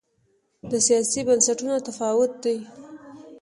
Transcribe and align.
دا 0.69 0.77
د 0.79 0.83
سیاسي 0.87 1.21
بنسټونو 1.27 1.75
تفاوت 1.87 2.31
دی. 2.43 2.57